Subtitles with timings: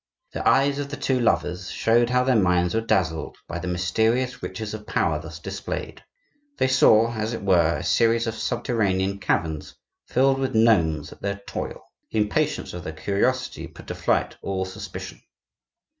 [0.31, 4.41] The eyes of the two lovers showed how their minds were dazzled by the mysterious
[4.41, 6.03] riches of power thus displayed;
[6.57, 9.75] they saw, as it were, a series of subterranean caverns
[10.07, 11.83] filled with gnomes at their toil.
[12.09, 15.21] The impatience of their curiosity put to flight all suspicion.